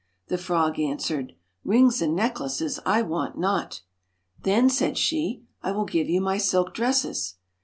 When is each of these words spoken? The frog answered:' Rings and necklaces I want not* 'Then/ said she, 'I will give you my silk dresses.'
The 0.29 0.37
frog 0.39 0.79
answered:' 0.79 1.33
Rings 1.63 2.01
and 2.01 2.15
necklaces 2.15 2.79
I 2.87 3.03
want 3.03 3.37
not* 3.37 3.81
'Then/ 4.41 4.67
said 4.71 4.97
she, 4.97 5.43
'I 5.61 5.73
will 5.73 5.85
give 5.85 6.09
you 6.09 6.19
my 6.21 6.39
silk 6.39 6.73
dresses.' 6.73 7.35